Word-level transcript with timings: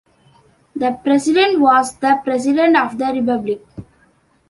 The 0.75 0.93
President 1.03 1.59
was 1.59 1.95
the 1.97 2.19
President 2.23 2.75
of 2.75 2.97
the 2.97 3.05
Republic. 3.13 3.63